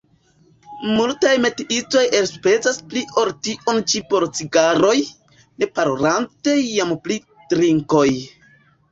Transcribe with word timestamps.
Multaj 0.91 1.31
metiistoj 1.41 1.99
elspezas 2.19 2.79
pli 2.93 3.03
ol 3.23 3.29
tion 3.47 3.81
ĉi 3.93 4.01
por 4.13 4.25
cigaroj, 4.39 4.93
ne 5.65 5.67
parolante 5.75 6.55
jam 6.61 6.95
pri 7.05 7.19
drinkoj. 7.53 8.07